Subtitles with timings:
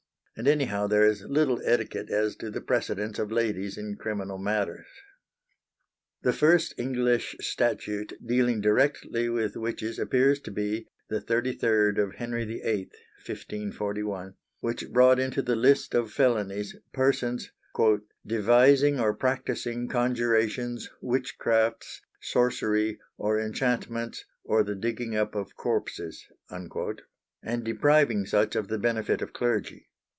[0.37, 4.87] and anyhow there is little etiquette as to the precedence of ladies in criminal matters.
[6.23, 12.15] The first English Statute dealing directly with witches appears to be the thirty third of
[12.15, 12.89] Henry VIII
[13.23, 17.51] (1541) which brought into the list of felonies persons
[18.25, 26.73] "devising or practising conjurations, witchcraftes, sorcerie or inchantments or the digging up of corpses," and
[27.63, 29.89] depriving such of the benefit of clergy.